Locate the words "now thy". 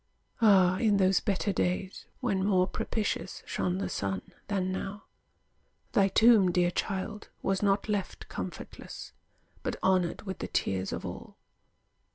4.71-6.07